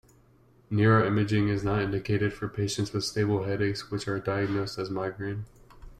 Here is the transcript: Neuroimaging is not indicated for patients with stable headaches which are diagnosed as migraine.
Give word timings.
Neuroimaging 0.71 1.47
is 1.49 1.63
not 1.63 1.79
indicated 1.83 2.33
for 2.33 2.47
patients 2.49 2.91
with 2.91 3.03
stable 3.03 3.43
headaches 3.43 3.91
which 3.91 4.07
are 4.07 4.19
diagnosed 4.19 4.79
as 4.79 4.89
migraine. 4.89 5.45